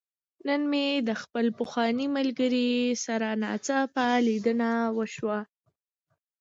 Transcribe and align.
نن 0.47 0.61
مې 0.71 0.85
د 1.07 1.09
خپل 1.21 1.45
پخواني 1.59 2.07
ملګري 2.17 2.69
سره 3.05 3.27
ناڅاپه 3.43 4.07
ليدنه 4.27 4.71
وشوه. 4.97 5.39